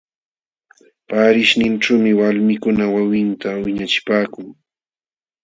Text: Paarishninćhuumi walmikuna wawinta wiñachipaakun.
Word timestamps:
Paarishninćhuumi 1.07 2.11
walmikuna 2.19 2.85
wawinta 2.95 3.49
wiñachipaakun. 3.63 4.47